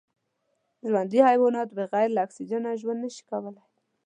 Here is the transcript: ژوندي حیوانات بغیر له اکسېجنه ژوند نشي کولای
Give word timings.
ژوندي 0.87 1.19
حیوانات 1.29 1.69
بغیر 1.79 2.09
له 2.13 2.19
اکسېجنه 2.25 2.69
ژوند 2.81 2.99
نشي 3.05 3.23
کولای 3.29 3.65